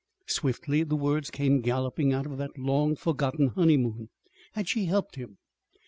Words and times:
(Swiftly 0.25 0.81
the 0.81 0.95
words 0.95 1.29
came 1.29 1.61
galloping 1.61 2.11
out 2.11 2.25
of 2.25 2.39
that 2.39 2.57
long 2.57 2.95
forgotten 2.95 3.49
honeymoon.) 3.49 4.09
Had 4.53 4.67
she 4.67 4.85
helped 4.85 5.13
him? 5.15 5.37